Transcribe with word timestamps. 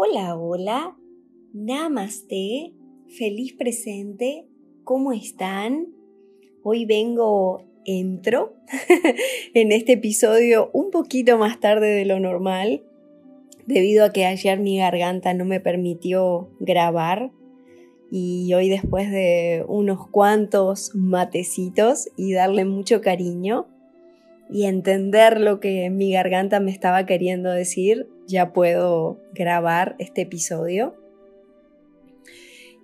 Hola, 0.00 0.36
hola, 0.36 0.96
namaste, 1.52 2.72
feliz 3.08 3.54
presente, 3.54 4.46
¿cómo 4.84 5.12
están? 5.12 5.88
Hoy 6.62 6.84
vengo, 6.84 7.64
entro 7.84 8.54
en 9.54 9.72
este 9.72 9.94
episodio 9.94 10.70
un 10.72 10.92
poquito 10.92 11.36
más 11.36 11.58
tarde 11.58 11.88
de 11.88 12.04
lo 12.04 12.20
normal, 12.20 12.84
debido 13.66 14.04
a 14.04 14.12
que 14.12 14.24
ayer 14.24 14.60
mi 14.60 14.78
garganta 14.78 15.34
no 15.34 15.44
me 15.44 15.58
permitió 15.58 16.48
grabar 16.60 17.32
y 18.08 18.54
hoy 18.54 18.68
después 18.68 19.10
de 19.10 19.64
unos 19.66 20.06
cuantos 20.06 20.94
matecitos 20.94 22.08
y 22.16 22.34
darle 22.34 22.64
mucho 22.64 23.00
cariño 23.00 23.66
y 24.48 24.66
entender 24.66 25.40
lo 25.40 25.58
que 25.58 25.90
mi 25.90 26.12
garganta 26.12 26.60
me 26.60 26.70
estaba 26.70 27.04
queriendo 27.04 27.50
decir, 27.50 28.06
ya 28.28 28.52
puedo 28.52 29.18
grabar 29.32 29.96
este 29.98 30.22
episodio. 30.22 30.94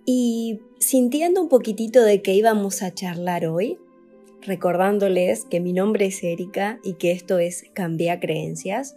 Y 0.07 0.61
sintiendo 0.81 1.41
un 1.41 1.49
poquitito 1.49 2.03
de 2.03 2.21
qué 2.23 2.35
íbamos 2.35 2.83
a 2.83 2.93
charlar 2.93 3.47
hoy, 3.47 3.79
recordándoles 4.43 5.45
que 5.45 5.61
mi 5.61 5.73
nombre 5.73 6.07
es 6.07 6.23
Erika 6.25 6.79
y 6.83 6.95
que 6.95 7.13
esto 7.13 7.39
es 7.39 7.67
Cambia 7.75 8.21
Creencias, 8.21 8.97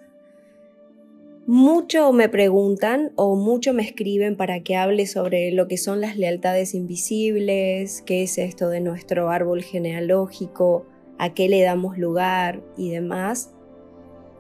mucho 1.45 2.11
me 2.11 2.27
preguntan 2.27 3.13
o 3.15 3.37
mucho 3.37 3.73
me 3.73 3.83
escriben 3.83 4.35
para 4.35 4.61
que 4.63 4.75
hable 4.75 5.07
sobre 5.07 5.51
lo 5.51 5.69
que 5.69 5.77
son 5.77 6.01
las 6.01 6.17
lealtades 6.17 6.73
invisibles, 6.73 8.01
qué 8.05 8.23
es 8.23 8.37
esto 8.37 8.67
de 8.67 8.81
nuestro 8.81 9.29
árbol 9.29 9.63
genealógico, 9.63 10.85
a 11.17 11.33
qué 11.33 11.47
le 11.47 11.61
damos 11.61 11.97
lugar 11.97 12.61
y 12.75 12.89
demás. 12.89 13.53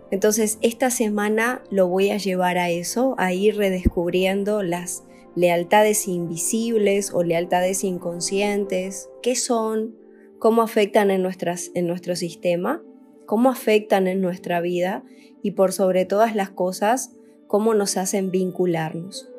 Entonces, 0.09 0.57
esta 0.61 0.89
semana 0.89 1.61
lo 1.69 1.87
voy 1.87 2.11
a 2.11 2.17
llevar 2.17 2.57
a 2.57 2.69
eso, 2.69 3.15
a 3.17 3.33
ir 3.33 3.57
redescubriendo 3.57 4.63
las 4.63 5.03
lealtades 5.35 6.07
invisibles 6.07 7.13
o 7.13 7.23
lealtades 7.23 7.83
inconscientes, 7.83 9.09
qué 9.21 9.35
son, 9.35 9.95
cómo 10.39 10.61
afectan 10.61 11.11
en, 11.11 11.21
nuestras, 11.21 11.71
en 11.75 11.87
nuestro 11.87 12.15
sistema, 12.15 12.81
cómo 13.25 13.49
afectan 13.49 14.07
en 14.07 14.21
nuestra 14.21 14.61
vida 14.61 15.03
y 15.43 15.51
por 15.51 15.73
sobre 15.73 16.05
todas 16.05 16.35
las 16.35 16.49
cosas, 16.49 17.13
cómo 17.47 17.73
nos 17.73 17.97
hacen 17.97 18.31
vincularnos. 18.31 19.29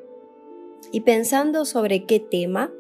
Y 0.93 1.01
pensando 1.01 1.65
sobre 1.65 2.05
qué 2.05 2.21
tema 2.21 2.73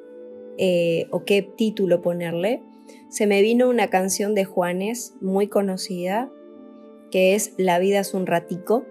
eh, 0.58 1.06
o 1.10 1.24
qué 1.24 1.42
título 1.42 2.02
ponerle, 2.02 2.62
se 3.08 3.26
me 3.26 3.42
vino 3.42 3.68
una 3.68 3.88
canción 3.88 4.34
de 4.34 4.44
Juanes 4.44 5.14
muy 5.20 5.48
conocida 5.48 6.30
que 7.10 7.34
es 7.34 7.52
La 7.56 7.78
vida 7.78 8.00
es 8.00 8.14
un 8.14 8.26
ratico 8.26 8.86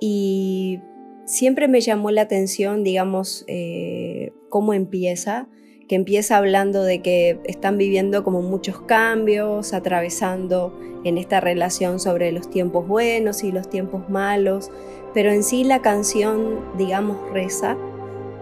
y 0.00 0.80
siempre 1.26 1.68
me 1.68 1.80
llamó 1.80 2.10
la 2.10 2.22
atención, 2.22 2.82
digamos, 2.82 3.44
eh, 3.46 4.32
cómo 4.48 4.74
empieza, 4.74 5.48
que 5.88 5.94
empieza 5.94 6.36
hablando 6.36 6.82
de 6.82 7.02
que 7.02 7.40
están 7.44 7.78
viviendo 7.78 8.24
como 8.24 8.42
muchos 8.42 8.80
cambios, 8.82 9.72
atravesando 9.72 10.78
en 11.04 11.18
esta 11.18 11.40
relación 11.40 12.00
sobre 12.00 12.32
los 12.32 12.50
tiempos 12.50 12.86
buenos 12.86 13.44
y 13.44 13.52
los 13.52 13.68
tiempos 13.68 14.08
malos, 14.08 14.70
pero 15.14 15.30
en 15.30 15.42
sí 15.42 15.64
la 15.64 15.82
canción, 15.82 16.60
digamos, 16.78 17.18
reza 17.32 17.76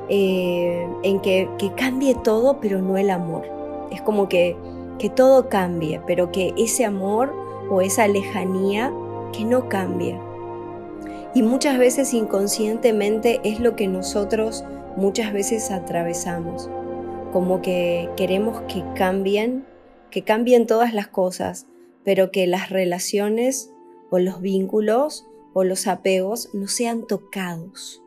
eh, 0.08 0.86
en 1.02 1.20
que, 1.20 1.48
que 1.58 1.72
cambie 1.74 2.14
todo, 2.22 2.60
pero 2.60 2.80
no 2.80 2.96
el 2.96 3.10
amor. 3.10 3.44
Es 3.90 4.02
como 4.02 4.28
que, 4.28 4.56
que 4.98 5.10
todo 5.10 5.48
cambie, 5.48 6.00
pero 6.06 6.30
que 6.32 6.54
ese 6.56 6.84
amor 6.84 7.47
o 7.70 7.80
esa 7.80 8.08
lejanía 8.08 8.92
que 9.32 9.44
no 9.44 9.68
cambia. 9.68 10.20
Y 11.34 11.42
muchas 11.42 11.78
veces 11.78 12.14
inconscientemente 12.14 13.40
es 13.44 13.60
lo 13.60 13.76
que 13.76 13.86
nosotros 13.86 14.64
muchas 14.96 15.32
veces 15.32 15.70
atravesamos, 15.70 16.70
como 17.32 17.62
que 17.62 18.08
queremos 18.16 18.62
que 18.62 18.82
cambien, 18.94 19.64
que 20.10 20.22
cambien 20.22 20.66
todas 20.66 20.94
las 20.94 21.08
cosas, 21.08 21.66
pero 22.04 22.30
que 22.30 22.46
las 22.46 22.70
relaciones 22.70 23.70
o 24.10 24.18
los 24.18 24.40
vínculos 24.40 25.26
o 25.52 25.64
los 25.64 25.86
apegos 25.86 26.50
no 26.54 26.66
sean 26.66 27.06
tocados. 27.06 28.02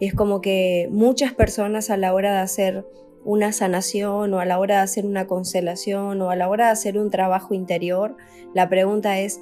Es 0.00 0.14
como 0.14 0.40
que 0.40 0.88
muchas 0.90 1.32
personas 1.32 1.90
a 1.90 1.96
la 1.96 2.14
hora 2.14 2.32
de 2.32 2.38
hacer 2.38 2.86
una 3.24 3.52
sanación 3.52 4.34
o 4.34 4.40
a 4.40 4.44
la 4.44 4.58
hora 4.58 4.76
de 4.76 4.82
hacer 4.82 5.06
una 5.06 5.26
constelación 5.26 6.20
o 6.20 6.30
a 6.30 6.36
la 6.36 6.48
hora 6.48 6.66
de 6.66 6.72
hacer 6.72 6.98
un 6.98 7.10
trabajo 7.10 7.54
interior, 7.54 8.16
la 8.54 8.68
pregunta 8.68 9.18
es, 9.18 9.40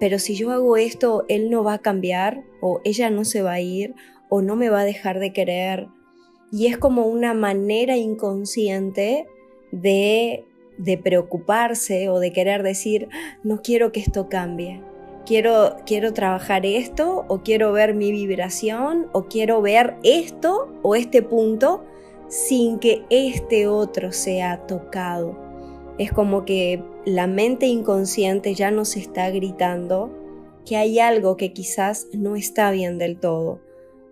pero 0.00 0.18
si 0.18 0.34
yo 0.34 0.50
hago 0.50 0.76
esto, 0.76 1.24
él 1.28 1.50
no 1.50 1.64
va 1.64 1.74
a 1.74 1.78
cambiar 1.78 2.44
o 2.60 2.80
ella 2.84 3.10
no 3.10 3.24
se 3.24 3.42
va 3.42 3.52
a 3.52 3.60
ir 3.60 3.94
o 4.28 4.42
no 4.42 4.56
me 4.56 4.70
va 4.70 4.80
a 4.80 4.84
dejar 4.84 5.18
de 5.18 5.32
querer. 5.32 5.88
Y 6.50 6.66
es 6.66 6.78
como 6.78 7.06
una 7.06 7.34
manera 7.34 7.96
inconsciente 7.96 9.26
de, 9.72 10.44
de 10.78 10.98
preocuparse 10.98 12.08
o 12.08 12.20
de 12.20 12.32
querer 12.32 12.62
decir, 12.62 13.08
no 13.42 13.60
quiero 13.60 13.92
que 13.92 14.00
esto 14.00 14.28
cambie. 14.28 14.80
Quiero, 15.26 15.76
quiero 15.84 16.14
trabajar 16.14 16.64
esto 16.64 17.26
o 17.28 17.42
quiero 17.42 17.72
ver 17.72 17.92
mi 17.92 18.12
vibración 18.12 19.08
o 19.12 19.24
quiero 19.24 19.60
ver 19.60 19.96
esto 20.02 20.72
o 20.82 20.94
este 20.94 21.22
punto 21.22 21.84
sin 22.28 22.78
que 22.78 23.04
este 23.10 23.66
otro 23.66 24.12
sea 24.12 24.66
tocado. 24.66 25.36
Es 25.98 26.12
como 26.12 26.44
que 26.44 26.82
la 27.04 27.26
mente 27.26 27.66
inconsciente 27.66 28.54
ya 28.54 28.70
nos 28.70 28.96
está 28.96 29.30
gritando 29.30 30.14
que 30.64 30.76
hay 30.76 30.98
algo 30.98 31.36
que 31.36 31.52
quizás 31.52 32.08
no 32.12 32.36
está 32.36 32.70
bien 32.70 32.98
del 32.98 33.18
todo, 33.18 33.60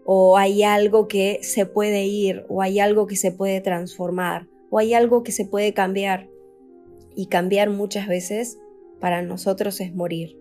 o 0.05 0.39
hay 0.39 0.63
algo 0.63 1.07
que 1.07 1.41
se 1.43 1.67
puede 1.67 2.07
ir, 2.07 2.47
o 2.49 2.63
hay 2.63 2.81
algo 2.81 3.07
que 3.07 3.17
se 3.17 3.31
puede 3.31 3.61
transformar, 3.61 4.49
o 4.71 4.79
hay 4.79 4.95
algo 4.95 5.23
que 5.23 5.33
se 5.33 5.45
puede 5.45 5.75
cambiar. 5.75 6.29
Y 7.15 7.27
cambiar 7.27 7.71
muchas 7.71 8.09
veces 8.09 8.59
para 9.01 9.23
nosotros 9.23 9.81
es 9.81 9.95
morir. 9.95 10.39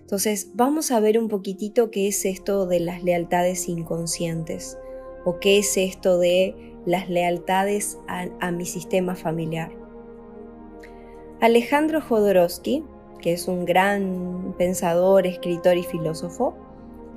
Entonces 0.00 0.50
vamos 0.54 0.90
a 0.90 1.00
ver 1.00 1.18
un 1.18 1.28
poquitito 1.28 1.90
qué 1.90 2.08
es 2.08 2.24
esto 2.24 2.66
de 2.66 2.80
las 2.80 3.02
lealtades 3.02 3.68
inconscientes, 3.68 4.78
o 5.24 5.38
qué 5.40 5.58
es 5.58 5.76
esto 5.76 6.18
de 6.18 6.74
las 6.86 7.08
lealtades 7.08 7.98
a, 8.08 8.50
mi 8.50 8.66
sistema 8.66 9.14
familiar. 9.14 9.70
Alejandro 11.40 12.00
Jodorowsky, 12.00 12.84
que 13.20 13.32
es 13.32 13.48
un 13.48 13.64
gran 13.64 14.54
pensador, 14.58 15.26
escritor 15.26 15.76
y 15.76 15.82
filósofo, 15.82 16.54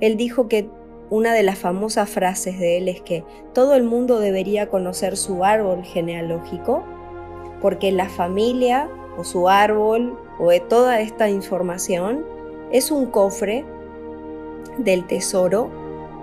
él 0.00 0.16
dijo 0.16 0.48
que 0.48 0.68
una 1.10 1.32
de 1.32 1.42
las 1.42 1.58
famosas 1.58 2.08
frases 2.08 2.58
de 2.58 2.78
él 2.78 2.88
es 2.88 3.00
que 3.00 3.24
todo 3.54 3.74
el 3.74 3.84
mundo 3.84 4.20
debería 4.20 4.68
conocer 4.68 5.16
su 5.16 5.44
árbol 5.44 5.82
genealógico 5.84 6.84
porque 7.60 7.92
la 7.92 8.08
familia 8.08 8.88
o 9.16 9.24
su 9.24 9.48
árbol 9.48 10.18
o 10.38 10.50
de 10.50 10.60
toda 10.60 11.00
esta 11.00 11.28
información 11.28 12.24
es 12.70 12.90
un 12.90 13.06
cofre 13.06 13.64
del 14.76 15.06
tesoro 15.06 15.70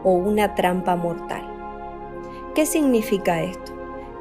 o 0.03 0.11
una 0.11 0.55
trampa 0.55 0.95
mortal. 0.95 1.44
¿Qué 2.55 2.65
significa 2.65 3.43
esto? 3.43 3.73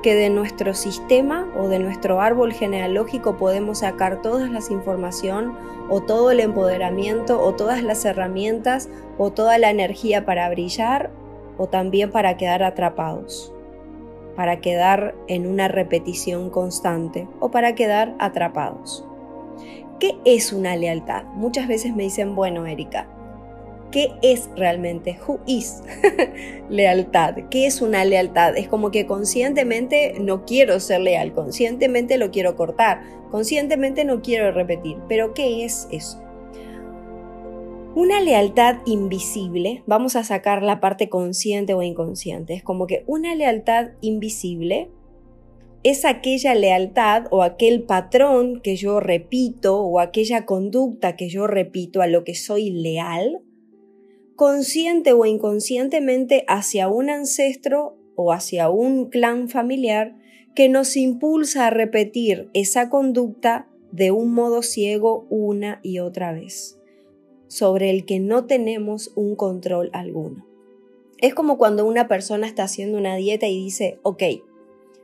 Que 0.03 0.17
de 0.17 0.29
nuestro 0.29 0.75
sistema 0.75 1.47
o 1.57 1.69
de 1.69 1.79
nuestro 1.79 2.21
árbol 2.21 2.53
genealógico 2.53 3.37
podemos 3.37 3.79
sacar 3.79 4.23
toda 4.23 4.49
la 4.49 4.59
información 4.71 5.57
o 5.89 6.01
todo 6.01 6.33
el 6.33 6.41
empoderamiento 6.41 7.41
o 7.41 7.55
todas 7.55 7.85
las 7.85 8.05
herramientas 8.05 8.89
o 9.19 9.31
toda 9.31 9.57
la 9.59 9.71
energía 9.71 10.25
para 10.25 10.51
brillar 10.51 11.13
o 11.59 11.69
también 11.69 12.11
para 12.11 12.37
quedar 12.37 12.65
atrapados, 12.65 13.55
para 14.35 14.61
quedar 14.61 15.15
en 15.29 15.47
una 15.47 15.69
repetición 15.69 16.51
constante 16.51 17.29
o 17.39 17.53
para 17.53 17.77
quedar 17.77 18.17
atrapados. 18.19 19.07
¿Qué 20.01 20.19
es 20.25 20.53
una 20.53 20.75
lealtad? 20.75 21.23
Muchas 21.35 21.69
veces 21.69 21.95
me 21.95 22.03
dicen, 22.03 22.35
bueno, 22.35 22.67
Erika, 22.67 23.07
¿Qué 23.95 24.11
es 24.23 24.51
realmente? 24.57 25.17
Who 25.25 25.39
is 25.47 25.85
lealtad? 26.69 27.37
¿Qué 27.49 27.67
es 27.67 27.81
una 27.81 28.05
lealtad? 28.05 28.57
Es 28.57 28.67
como 28.67 28.91
que 28.91 29.07
conscientemente 29.07 30.17
no 30.19 30.45
quiero 30.45 30.81
ser 30.81 31.01
leal, 31.01 31.33
conscientemente 31.33 32.19
lo 32.19 32.33
quiero 32.33 32.57
cortar, 32.57 33.03
conscientemente 33.31 34.05
no 34.05 34.21
quiero 34.21 34.51
repetir. 34.51 34.97
Pero 35.09 35.33
¿qué 35.33 35.65
es 35.65 35.87
eso? 35.93 36.21
Una 37.95 38.21
lealtad 38.21 38.79
invisible, 38.85 39.85
vamos 39.87 40.17
a 40.17 40.25
sacar 40.25 40.65
la 40.65 40.81
parte 40.81 41.09
consciente 41.09 41.73
o 41.75 41.81
inconsciente, 41.81 42.55
es 42.55 42.65
como 42.65 42.89
que 42.89 43.05
una 43.07 43.37
lealtad 43.37 43.91
invisible 44.01 44.91
es 45.85 46.05
aquella 46.05 46.57
lealtad 46.57 47.27
o 47.31 47.45
aquel 47.45 47.85
patrón 47.85 48.61
que 48.61 48.75
yo 48.75 48.99
repito 48.99 49.81
o 49.83 50.01
aquella 50.01 50.47
conducta 50.47 51.15
que 51.15 51.29
yo 51.29 51.47
repito 51.47 52.03
a 52.03 52.09
lo 52.09 52.25
que 52.25 52.35
soy 52.35 52.71
leal 52.71 53.45
consciente 54.37 55.13
o 55.13 55.25
inconscientemente 55.27 56.45
hacia 56.49 56.89
un 56.89 57.11
ancestro 57.11 57.97
o 58.17 58.33
hacia 58.33 58.71
un 58.71 59.09
clan 59.11 59.49
familiar 59.49 60.17
que 60.55 60.69
nos 60.69 60.97
impulsa 60.97 61.67
a 61.67 61.71
repetir 61.71 62.49
esa 62.53 62.89
conducta 62.89 63.69
de 63.93 64.11
un 64.11 64.33
modo 64.35 64.63
ciego 64.63 65.27
una 65.31 65.81
y 65.83 65.99
otra 65.99 66.33
vez, 66.33 66.79
sobre 67.49 67.91
el 67.91 68.05
que 68.05 68.19
no 68.21 68.47
tenemos 68.47 69.13
un 69.15 69.37
control 69.37 69.91
alguno. 69.93 70.47
Es 71.19 71.35
como 71.35 71.59
cuando 71.59 71.87
una 71.87 72.09
persona 72.09 72.47
está 72.47 72.65
haciendo 72.65 72.99
una 72.99 73.17
dieta 73.17 73.47
y 73.47 73.57
dice, 73.57 73.99
ok, 74.03 74.23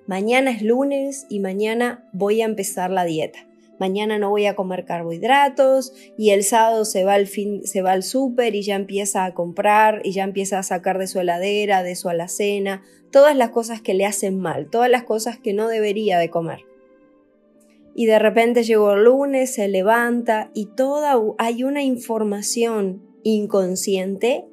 mañana 0.06 0.50
es 0.50 0.62
lunes 0.62 1.26
y 1.28 1.38
mañana 1.38 2.08
voy 2.12 2.42
a 2.42 2.46
empezar 2.46 2.90
la 2.90 3.04
dieta. 3.04 3.49
Mañana 3.80 4.18
no 4.18 4.28
voy 4.28 4.44
a 4.44 4.54
comer 4.54 4.84
carbohidratos 4.84 5.94
y 6.18 6.30
el 6.30 6.44
sábado 6.44 6.84
se 6.84 7.02
va 7.02 7.14
al 7.14 7.26
fin, 7.26 7.66
se 7.66 7.80
va 7.80 7.92
al 7.92 8.02
súper 8.02 8.54
y 8.54 8.62
ya 8.62 8.76
empieza 8.76 9.24
a 9.24 9.32
comprar 9.32 10.02
y 10.04 10.12
ya 10.12 10.22
empieza 10.22 10.58
a 10.58 10.62
sacar 10.62 10.98
de 10.98 11.06
su 11.06 11.18
heladera, 11.18 11.82
de 11.82 11.96
su 11.96 12.10
alacena, 12.10 12.82
todas 13.10 13.34
las 13.34 13.48
cosas 13.48 13.80
que 13.80 13.94
le 13.94 14.04
hacen 14.04 14.38
mal, 14.38 14.68
todas 14.68 14.90
las 14.90 15.04
cosas 15.04 15.38
que 15.38 15.54
no 15.54 15.66
debería 15.66 16.18
de 16.18 16.28
comer. 16.28 16.60
Y 17.94 18.04
de 18.04 18.18
repente 18.18 18.64
llegó 18.64 18.92
el 18.92 19.04
lunes, 19.04 19.54
se 19.54 19.66
levanta 19.66 20.50
y 20.52 20.66
toda 20.66 21.18
hay 21.38 21.64
una 21.64 21.82
información 21.82 23.02
inconsciente 23.22 24.44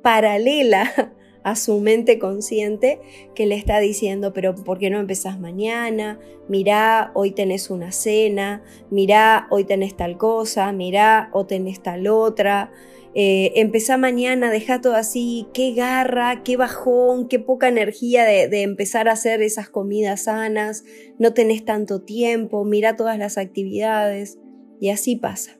paralela 0.00 1.12
a 1.46 1.54
su 1.54 1.78
mente 1.78 2.18
consciente 2.18 2.98
que 3.36 3.46
le 3.46 3.54
está 3.54 3.78
diciendo, 3.78 4.32
pero 4.32 4.56
¿por 4.56 4.80
qué 4.80 4.90
no 4.90 4.98
empezás 4.98 5.38
mañana? 5.38 6.18
Mirá, 6.48 7.12
hoy 7.14 7.30
tenés 7.30 7.70
una 7.70 7.92
cena, 7.92 8.64
mirá, 8.90 9.46
hoy 9.50 9.62
tenés 9.62 9.96
tal 9.96 10.18
cosa, 10.18 10.72
mirá, 10.72 11.30
o 11.32 11.46
tenés 11.46 11.80
tal 11.84 12.08
otra. 12.08 12.72
Eh, 13.14 13.52
empezá 13.54 13.96
mañana, 13.96 14.50
deja 14.50 14.80
todo 14.80 14.96
así, 14.96 15.46
qué 15.54 15.72
garra, 15.72 16.42
qué 16.42 16.56
bajón, 16.56 17.28
qué 17.28 17.38
poca 17.38 17.68
energía 17.68 18.24
de, 18.24 18.48
de, 18.48 18.62
empezar 18.62 19.08
a 19.08 19.12
hacer 19.12 19.40
esas 19.40 19.68
comidas 19.68 20.24
sanas, 20.24 20.82
no 21.20 21.32
tenés 21.32 21.64
tanto 21.64 22.02
tiempo, 22.02 22.64
mira 22.64 22.96
todas 22.96 23.18
las 23.20 23.38
actividades 23.38 24.36
y 24.80 24.90
así 24.90 25.14
pasa. 25.14 25.56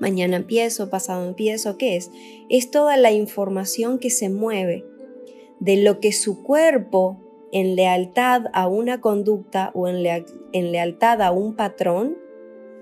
Mañana 0.00 0.36
empiezo, 0.36 0.90
pasado 0.90 1.26
empiezo, 1.26 1.78
¿qué 1.78 1.96
es? 1.96 2.10
Es 2.48 2.70
toda 2.70 2.96
la 2.96 3.12
información 3.12 3.98
que 3.98 4.10
se 4.10 4.28
mueve 4.28 4.84
de 5.58 5.82
lo 5.82 6.00
que 6.00 6.12
su 6.12 6.42
cuerpo 6.42 7.18
en 7.52 7.76
lealtad 7.76 8.42
a 8.52 8.68
una 8.68 9.00
conducta 9.00 9.70
o 9.74 9.88
en, 9.88 10.04
en 10.52 10.72
lealtad 10.72 11.22
a 11.22 11.30
un 11.30 11.56
patrón 11.56 12.18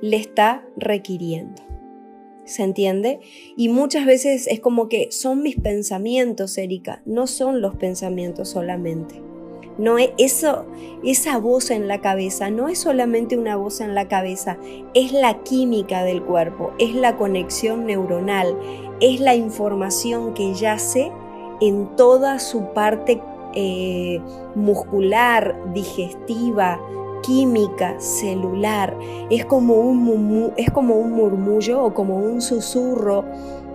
le 0.01 0.17
está 0.17 0.67
requiriendo. 0.77 1.63
¿Se 2.45 2.63
entiende? 2.63 3.21
Y 3.57 3.69
muchas 3.69 4.05
veces 4.05 4.47
es 4.49 4.61
como 4.61 4.89
que 4.89 5.11
son 5.11 5.43
mis 5.43 5.57
pensamientos, 5.57 6.59
Erika, 6.59 7.03
no 7.07 7.27
son 7.27 7.61
los 7.61 7.77
pensamientos 7.77 8.51
solamente. 8.51 9.34
No 9.77 9.99
es 9.99 10.11
eso, 10.19 10.67
esa 11.03 11.39
voz 11.39 11.71
en 11.71 11.89
la 11.89 12.01
cabeza 12.01 12.49
no 12.49 12.69
es 12.69 12.79
solamente 12.79 13.37
una 13.37 13.57
voz 13.57 13.81
en 13.81 13.95
la 13.95 14.07
cabeza, 14.07 14.57
es 14.95 15.13
la 15.13 15.43
química 15.43 16.05
del 16.05 16.23
cuerpo, 16.23 16.73
es 16.79 16.95
la 16.95 17.17
conexión 17.17 17.87
neuronal, 17.87 18.57
es 19.01 19.21
la 19.21 19.35
información 19.35 20.33
que 20.33 20.55
yace 20.55 21.11
en 21.61 21.97
toda 21.97 22.39
su 22.39 22.73
parte 22.73 23.21
eh, 23.55 24.21
muscular, 24.55 25.57
digestiva, 25.73 26.81
química, 27.23 27.99
celular. 27.99 28.97
Es 29.31 29.45
como, 29.45 29.75
un 29.75 30.53
es 30.57 30.71
como 30.71 30.97
un 30.97 31.13
murmullo 31.13 31.83
o 31.83 31.95
como 31.95 32.17
un 32.19 32.41
susurro 32.41 33.25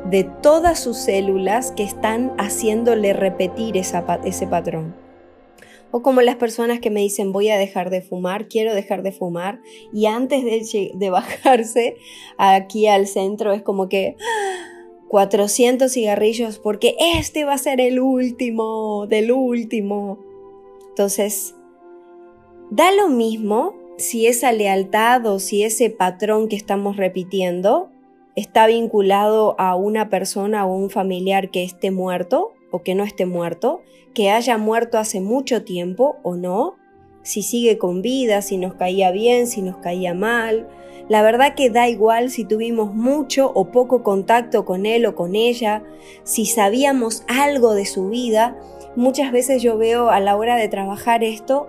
de 0.09 0.23
todas 0.23 0.79
sus 0.79 0.97
células 0.97 1.71
que 1.71 1.83
están 1.83 2.31
haciéndole 2.37 3.11
repetir 3.11 3.75
ese 3.75 4.47
patrón. 4.47 5.08
O 5.91 6.01
como 6.01 6.21
las 6.21 6.35
personas 6.35 6.79
que 6.79 6.89
me 6.89 7.01
dicen 7.01 7.31
voy 7.31 7.49
a 7.49 7.57
dejar 7.57 7.89
de 7.89 8.01
fumar, 8.01 8.47
quiero 8.47 8.75
dejar 8.75 9.01
de 9.01 9.11
fumar, 9.11 9.61
y 9.93 10.05
antes 10.05 10.43
de, 10.43 11.09
bajarse 11.09 11.97
aquí 12.37 12.87
al 12.87 13.07
centro 13.07 13.53
es 13.53 13.61
como 13.61 13.89
que 13.89 14.15
400 15.07 15.85
¡ah! 15.85 15.89
cigarrillos 15.89 16.59
porque 16.59 16.95
este 17.17 17.45
va 17.45 17.53
a 17.53 17.57
ser 17.57 17.81
el 17.81 17.99
último, 17.99 19.07
del 19.07 19.31
último. 19.31 20.19
Entonces, 20.89 21.55
da 22.69 22.91
lo 22.91 23.09
mismo 23.09 23.75
si 23.97 24.27
esa 24.27 24.51
lealtad 24.51 25.25
o 25.25 25.39
si 25.39 25.63
ese 25.63 25.89
patrón 25.89 26.47
que 26.47 26.55
estamos 26.55 26.97
repitiendo 26.97 27.89
está 28.35 28.67
vinculado 28.67 29.55
a 29.59 29.75
una 29.75 30.09
persona 30.09 30.65
o 30.65 30.73
un 30.73 30.89
familiar 30.89 31.51
que 31.51 31.63
esté 31.63 31.91
muerto 31.91 32.53
o 32.71 32.81
que 32.81 32.95
no 32.95 33.03
esté 33.03 33.25
muerto, 33.25 33.81
que 34.13 34.29
haya 34.29 34.57
muerto 34.57 34.97
hace 34.97 35.21
mucho 35.21 35.63
tiempo 35.63 36.17
o 36.23 36.35
no, 36.35 36.75
si 37.21 37.41
sigue 37.41 37.77
con 37.77 38.01
vida, 38.01 38.41
si 38.41 38.57
nos 38.57 38.75
caía 38.75 39.11
bien, 39.11 39.47
si 39.47 39.61
nos 39.61 39.77
caía 39.77 40.13
mal. 40.13 40.67
La 41.09 41.21
verdad 41.21 41.55
que 41.55 41.69
da 41.69 41.89
igual 41.89 42.29
si 42.29 42.45
tuvimos 42.45 42.93
mucho 42.93 43.51
o 43.53 43.71
poco 43.71 44.03
contacto 44.03 44.65
con 44.65 44.85
él 44.85 45.05
o 45.05 45.15
con 45.15 45.35
ella, 45.35 45.83
si 46.23 46.45
sabíamos 46.45 47.23
algo 47.27 47.73
de 47.73 47.85
su 47.85 48.09
vida. 48.09 48.57
Muchas 48.95 49.31
veces 49.31 49.61
yo 49.61 49.77
veo 49.77 50.09
a 50.09 50.19
la 50.19 50.35
hora 50.35 50.55
de 50.55 50.67
trabajar 50.67 51.23
esto, 51.23 51.67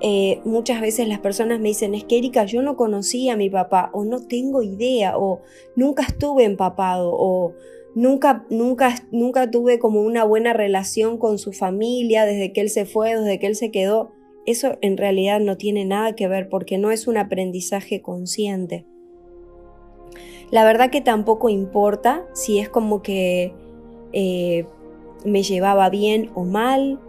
eh, 0.00 0.40
muchas 0.44 0.82
veces 0.82 1.08
las 1.08 1.20
personas 1.20 1.60
me 1.60 1.68
dicen, 1.68 1.94
es 1.94 2.04
que 2.04 2.18
Erika, 2.18 2.44
yo 2.44 2.60
no 2.60 2.76
conocí 2.76 3.30
a 3.30 3.36
mi 3.36 3.48
papá, 3.48 3.90
o 3.94 4.04
no 4.04 4.20
tengo 4.20 4.62
idea, 4.62 5.16
o 5.16 5.40
nunca 5.76 6.02
estuve 6.02 6.44
empapado, 6.44 7.10
o 7.14 7.54
Nunca, 7.94 8.44
nunca, 8.50 8.94
nunca 9.12 9.50
tuve 9.50 9.78
como 9.78 10.00
una 10.02 10.24
buena 10.24 10.52
relación 10.52 11.16
con 11.16 11.38
su 11.38 11.52
familia 11.52 12.26
desde 12.26 12.52
que 12.52 12.60
él 12.60 12.70
se 12.70 12.86
fue, 12.86 13.16
desde 13.16 13.38
que 13.38 13.46
él 13.46 13.54
se 13.54 13.70
quedó. 13.70 14.12
Eso 14.46 14.78
en 14.80 14.96
realidad 14.96 15.40
no 15.40 15.56
tiene 15.56 15.84
nada 15.84 16.14
que 16.14 16.26
ver 16.26 16.48
porque 16.48 16.76
no 16.76 16.90
es 16.90 17.06
un 17.06 17.16
aprendizaje 17.16 18.02
consciente. 18.02 18.84
La 20.50 20.64
verdad 20.64 20.90
que 20.90 21.00
tampoco 21.00 21.48
importa 21.48 22.26
si 22.32 22.58
es 22.58 22.68
como 22.68 23.00
que 23.00 23.54
eh, 24.12 24.66
me 25.24 25.42
llevaba 25.42 25.88
bien 25.88 26.30
o 26.34 26.44
mal. 26.44 27.00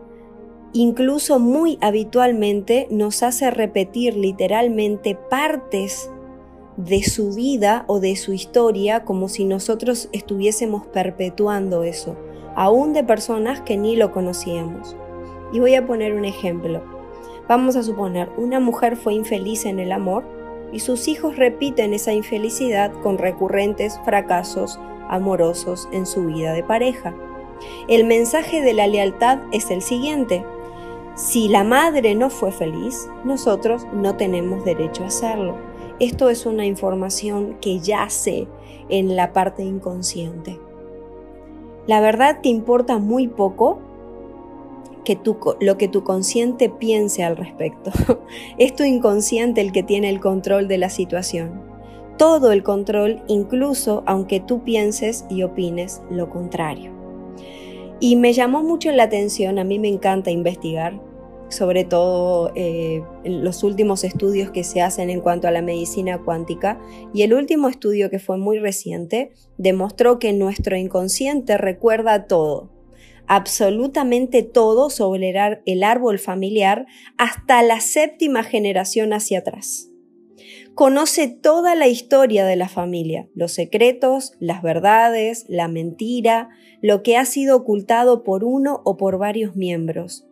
Incluso 0.74 1.40
muy 1.40 1.78
habitualmente 1.82 2.88
nos 2.92 3.24
hace 3.24 3.50
repetir 3.50 4.16
literalmente 4.16 5.18
partes 5.30 6.12
de 6.78 7.04
su 7.04 7.32
vida 7.34 7.86
o 7.88 8.00
de 8.00 8.16
su 8.16 8.34
historia 8.34 9.06
como 9.06 9.30
si 9.30 9.46
nosotros 9.46 10.10
estuviésemos 10.12 10.86
perpetuando 10.88 11.84
eso, 11.84 12.18
aún 12.56 12.94
de 12.94 13.04
personas 13.04 13.62
que 13.62 13.78
ni 13.78 13.96
lo 13.96 14.12
conocíamos. 14.12 14.96
Y 15.54 15.60
voy 15.60 15.76
a 15.76 15.86
poner 15.86 16.14
un 16.14 16.26
ejemplo. 16.26 16.84
Vamos 17.48 17.76
a 17.76 17.84
suponer, 17.84 18.30
una 18.38 18.60
mujer 18.60 18.98
fue 18.98 19.14
infeliz 19.14 19.66
en 19.66 19.80
el 19.80 19.92
amor 19.92 20.26
y 20.74 20.80
sus 20.80 21.08
hijos 21.08 21.38
repiten 21.38 21.94
esa 21.94 22.12
infelicidad 22.12 22.92
con 23.02 23.18
recurrentes 23.18 24.00
fracasos 24.04 24.80
amorosos 25.08 25.88
en 25.92 26.06
su 26.06 26.26
vida 26.26 26.54
de 26.54 26.64
pareja. 26.64 27.14
El 27.88 28.06
mensaje 28.06 28.62
de 28.62 28.74
la 28.74 28.88
lealtad 28.88 29.40
es 29.52 29.72
el 29.72 29.82
siguiente. 29.82 30.44
Si 31.16 31.48
la 31.48 31.64
madre 31.64 32.16
no 32.16 32.30
fue 32.30 32.52
feliz, 32.52 33.08
nosotros 33.24 33.88
no 33.94 34.18
tenemos 34.18 34.66
derecho 34.66 35.04
a 35.04 35.08
hacerlo. 35.08 35.56
Esto 36.00 36.30
es 36.30 36.46
una 36.46 36.66
información 36.66 37.58
que 37.62 37.80
yace 37.80 38.48
en 38.90 39.16
la 39.16 39.32
parte 39.32 39.64
inconsciente. 39.64 40.60
La 41.88 42.02
verdad 42.02 42.42
que 42.42 42.50
importa 42.50 42.98
muy 42.98 43.28
poco 43.28 43.80
que 45.06 45.18
lo 45.62 45.78
que 45.78 45.88
tu 45.88 46.04
consciente 46.04 46.70
piense 46.70 47.24
al 47.24 47.38
respecto. 47.38 47.92
es 48.58 48.76
tu 48.76 48.84
inconsciente 48.84 49.62
el 49.62 49.72
que 49.72 49.84
tiene 49.84 50.10
el 50.10 50.20
control 50.20 50.68
de 50.68 50.80
la 50.80 50.90
situación. 50.90 51.62
Todo 52.18 52.52
el 52.52 52.64
control, 52.64 53.22
incluso 53.28 54.04
aunque 54.06 54.42
tú 54.42 54.64
pienses 54.64 55.26
y 55.30 55.44
opines 55.44 56.02
lo 56.10 56.30
contrario. 56.30 56.92
Y 58.02 58.18
me 58.18 58.34
llamó 58.34 58.64
mucho 58.64 58.92
la 58.92 59.04
atención, 59.04 59.60
a 59.60 59.64
mí 59.64 59.80
me 59.80 59.88
encanta 59.88 60.32
investigar, 60.32 61.00
sobre 61.50 61.84
todo 61.84 62.52
eh, 62.56 63.04
los 63.24 63.64
últimos 63.64 64.04
estudios 64.04 64.52
que 64.52 64.64
se 64.64 64.82
hacen 64.82 65.10
en 65.10 65.22
cuanto 65.22 65.48
a 65.48 65.52
la 65.52 65.62
medicina 65.62 66.22
cuántica. 66.24 66.80
Y 67.14 67.22
el 67.22 67.34
último 67.34 67.70
estudio 67.70 68.10
que 68.10 68.20
fue 68.20 68.38
muy 68.38 68.60
reciente 68.60 69.32
demostró 69.58 70.20
que 70.20 70.34
nuestro 70.34 70.76
inconsciente 70.76 71.58
recuerda 71.58 72.28
todo, 72.28 72.72
absolutamente 73.28 74.44
todo 74.44 74.90
sobre 74.90 75.34
el 75.66 75.84
árbol 75.84 76.20
familiar 76.20 76.86
hasta 77.18 77.62
la 77.62 77.80
séptima 77.80 78.44
generación 78.44 79.14
hacia 79.14 79.40
atrás. 79.40 79.90
Conoce 80.74 81.30
toda 81.30 81.74
la 81.74 81.88
historia 81.88 82.46
de 82.46 82.58
la 82.58 82.68
familia, 82.68 83.30
los 83.34 83.54
secretos, 83.54 84.34
las 84.40 84.62
verdades, 84.62 85.46
la 85.48 85.70
mentira, 85.70 86.50
lo 86.82 87.02
que 87.02 87.16
ha 87.16 87.24
sido 87.24 87.56
ocultado 87.56 88.24
por 88.24 88.44
uno 88.44 88.82
o 88.84 88.98
por 88.98 89.18
varios 89.18 89.56
miembros 89.56 90.25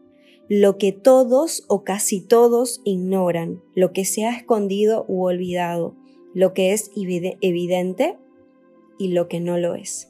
lo 0.50 0.78
que 0.78 0.92
todos 0.92 1.64
o 1.68 1.84
casi 1.84 2.22
todos 2.22 2.82
ignoran, 2.84 3.62
lo 3.76 3.94
que 3.94 4.06
se 4.06 4.26
ha 4.26 4.36
escondido 4.36 5.06
u 5.08 5.24
olvidado, 5.24 5.96
lo 6.34 6.54
que 6.54 6.74
es 6.74 6.92
evidente 6.96 8.18
y 8.98 9.10
lo 9.10 9.28
que 9.28 9.40
no 9.40 9.58
lo 9.58 9.76
es. 9.76 10.10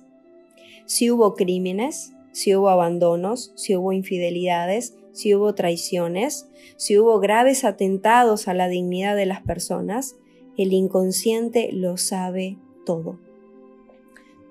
Si 0.85 1.11
hubo 1.11 1.35
crímenes, 1.35 2.13
si 2.31 2.55
hubo 2.55 2.69
abandonos, 2.69 3.53
si 3.55 3.75
hubo 3.75 3.93
infidelidades, 3.93 4.97
si 5.11 5.35
hubo 5.35 5.53
traiciones, 5.53 6.47
si 6.77 6.97
hubo 6.97 7.19
graves 7.19 7.63
atentados 7.63 8.47
a 8.47 8.53
la 8.53 8.67
dignidad 8.67 9.15
de 9.15 9.27
las 9.27 9.41
personas, 9.41 10.15
el 10.57 10.73
inconsciente 10.73 11.69
lo 11.71 11.97
sabe 11.97 12.57
todo. 12.85 13.19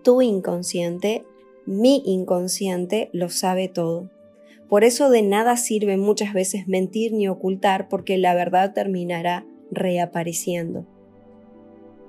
Tu 0.03 0.23
inconsciente 0.23 1.25
mi 1.65 2.03
inconsciente 2.05 3.09
lo 3.13 3.29
sabe 3.29 3.69
todo. 3.69 4.11
Por 4.73 4.85
eso 4.85 5.11
de 5.11 5.21
nada 5.21 5.59
sirve 5.59 5.99
muchas 5.99 6.33
veces 6.33 6.67
mentir 6.67 7.13
ni 7.13 7.29
ocultar 7.29 7.91
porque 7.91 8.17
la 8.17 8.35
verdad 8.35 8.73
terminará 8.73 9.45
reapareciendo. 9.71 10.87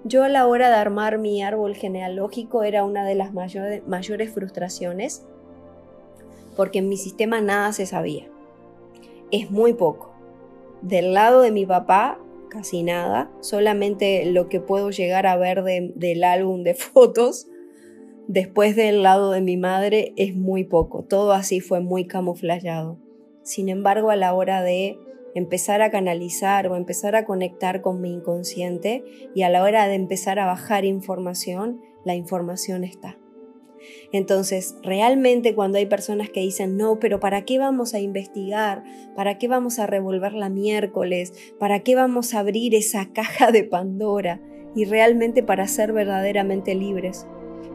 Yo 0.06 0.24
a 0.24 0.30
la 0.30 0.48
hora 0.48 0.70
de 0.70 0.76
armar 0.76 1.18
mi 1.18 1.44
árbol 1.44 1.76
genealógico 1.76 2.64
era 2.64 2.86
una 2.86 3.04
de 3.04 3.16
las 3.16 3.34
mayores 3.34 4.32
frustraciones 4.32 5.26
porque 6.56 6.80
en 6.80 6.88
mi 6.88 6.96
sistema 6.96 7.42
nada 7.42 7.74
se 7.74 7.86
sabía. 7.86 8.30
Es 9.30 9.52
muy 9.52 9.74
poco. 9.74 10.14
Del 10.82 11.14
lado 11.14 11.42
de 11.42 11.52
mi 11.52 11.66
papá, 11.66 12.18
casi 12.48 12.82
nada. 12.82 13.30
Solamente 13.42 14.24
lo 14.24 14.48
que 14.48 14.62
puedo 14.62 14.90
llegar 14.90 15.28
a 15.28 15.36
ver 15.36 15.66
del 15.66 16.24
álbum 16.24 16.64
de 16.64 16.76
fotos 16.76 17.46
Después 18.28 18.78
del 18.78 19.04
lado 19.04 19.32
de 19.32 19.42
mi 19.42 19.58
madre 19.58 20.14
es 20.16 20.34
muy 20.34 20.64
poco, 20.64 21.04
todo 21.04 21.34
así 21.34 21.60
fue 21.60 21.82
muy 21.82 22.08
camuflado. 22.08 22.98
Sin 23.44 23.68
embargo, 23.68 24.12
a 24.12 24.16
la 24.16 24.34
hora 24.34 24.64
de 24.64 24.98
empezar 25.36 25.82
a 25.82 25.92
canalizar 25.92 26.68
o 26.68 26.78
empezar 26.78 27.18
a 27.18 27.26
conectar 27.26 27.82
con 27.82 28.00
mi 28.00 28.14
inconsciente 28.14 29.04
y 29.36 29.42
a 29.42 29.50
la 29.50 29.62
hora 29.62 29.88
de 29.88 29.96
empezar 29.96 30.40
a 30.40 30.46
bajar 30.46 30.86
información, 30.86 31.82
la 32.06 32.16
información 32.16 32.86
está. 32.86 33.18
Entonces, 34.14 34.78
realmente 34.84 35.54
cuando 35.54 35.78
hay 35.78 35.86
personas 35.86 36.30
que 36.30 36.40
dicen, 36.40 36.78
no, 36.78 37.00
pero 37.00 37.20
¿para 37.20 37.44
qué 37.44 37.60
vamos 37.60 37.94
a 37.94 38.00
investigar? 38.00 38.86
¿Para 39.18 39.38
qué 39.38 39.50
vamos 39.50 39.80
a 39.80 39.88
revolver 39.88 40.32
la 40.32 40.48
miércoles? 40.48 41.34
¿Para 41.60 41.82
qué 41.82 41.96
vamos 41.96 42.34
a 42.34 42.40
abrir 42.40 42.74
esa 42.74 43.12
caja 43.14 43.52
de 43.52 43.66
Pandora? 43.66 44.40
Y 44.76 44.86
realmente 44.86 45.44
para 45.44 45.68
ser 45.68 45.92
verdaderamente 45.92 46.74
libres 46.74 47.28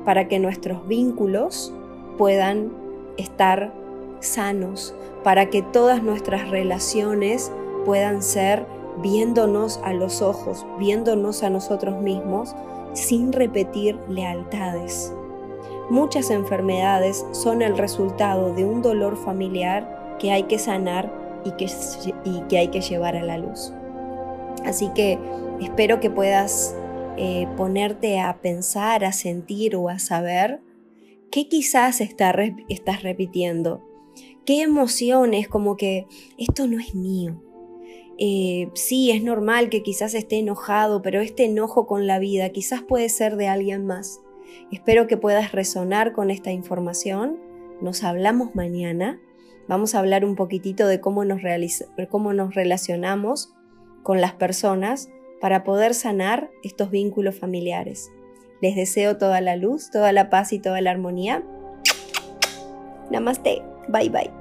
para 0.04 0.28
que 0.28 0.38
nuestros 0.38 0.86
vínculos 0.86 1.72
puedan 2.16 2.72
estar 3.16 3.72
sanos, 4.20 4.94
para 5.22 5.50
que 5.50 5.62
todas 5.62 6.02
nuestras 6.02 6.50
relaciones 6.50 7.52
puedan 7.84 8.22
ser 8.22 8.66
viéndonos 9.02 9.80
a 9.84 9.92
los 9.92 10.22
ojos, 10.22 10.66
viéndonos 10.78 11.42
a 11.42 11.50
nosotros 11.50 12.00
mismos, 12.00 12.54
sin 12.94 13.32
repetir 13.32 13.98
lealtades. 14.08 15.12
Muchas 15.90 16.30
enfermedades 16.30 17.24
son 17.32 17.62
el 17.62 17.78
resultado 17.78 18.52
de 18.54 18.64
un 18.64 18.82
dolor 18.82 19.16
familiar 19.16 20.16
que 20.18 20.32
hay 20.32 20.44
que 20.44 20.58
sanar 20.58 21.10
y 21.44 21.52
que, 21.52 21.66
y 22.24 22.40
que 22.42 22.58
hay 22.58 22.68
que 22.68 22.80
llevar 22.80 23.16
a 23.16 23.22
la 23.22 23.38
luz. 23.38 23.72
Así 24.64 24.90
que 24.94 25.18
espero 25.60 26.00
que 26.00 26.10
puedas 26.10 26.74
eh, 27.20 27.48
ponerte 27.56 28.20
a 28.20 28.40
pensar, 28.40 29.04
a 29.04 29.12
sentir 29.12 29.74
o 29.74 29.88
a 29.88 29.98
saber 29.98 30.60
qué 31.32 31.48
quizás 31.48 32.00
estás 32.00 33.02
repitiendo. 33.02 33.84
¿Qué 34.46 34.62
emociones 34.62 35.48
como 35.48 35.76
que 35.76 36.06
esto 36.38 36.68
no 36.68 36.78
es 36.78 36.94
mío? 36.94 37.42
Eh, 38.18 38.70
sí, 38.74 39.10
es 39.10 39.24
normal 39.24 39.68
que 39.68 39.82
quizás 39.82 40.14
esté 40.14 40.38
enojado, 40.38 41.02
pero 41.02 41.20
este 41.20 41.46
enojo 41.46 41.88
con 41.88 42.06
la 42.06 42.20
vida 42.20 42.50
quizás 42.50 42.82
puede 42.82 43.08
ser 43.08 43.34
de 43.34 43.48
alguien 43.48 43.84
más. 43.84 44.20
Espero 44.70 45.08
que 45.08 45.16
puedas 45.16 45.50
resonar 45.50 46.12
con 46.12 46.30
esta 46.30 46.52
información. 46.52 47.36
Nos 47.80 48.04
hablamos 48.04 48.54
mañana. 48.54 49.20
Vamos 49.66 49.96
a 49.96 49.98
hablar 49.98 50.24
un 50.24 50.36
poquitito 50.36 50.86
de 50.86 51.00
cómo 51.00 51.24
nos, 51.24 51.40
cómo 52.10 52.32
nos 52.32 52.54
relacionamos 52.54 53.54
con 54.04 54.20
las 54.20 54.34
personas 54.34 55.10
para 55.40 55.64
poder 55.64 55.94
sanar 55.94 56.50
estos 56.62 56.90
vínculos 56.90 57.38
familiares. 57.38 58.10
Les 58.60 58.74
deseo 58.74 59.18
toda 59.18 59.40
la 59.40 59.56
luz, 59.56 59.90
toda 59.90 60.12
la 60.12 60.30
paz 60.30 60.52
y 60.52 60.58
toda 60.58 60.80
la 60.80 60.90
armonía. 60.90 61.42
Namaste. 63.10 63.62
Bye 63.88 64.10
bye. 64.10 64.37